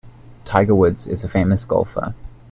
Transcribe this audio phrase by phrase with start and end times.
[0.45, 2.15] Tiger Woods is a famous golfer.